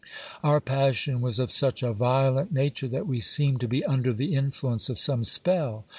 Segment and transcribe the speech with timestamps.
[0.43, 4.33] Our passion was of such a violent nature, that we seemed to be under the
[4.33, 5.85] influence of some spell.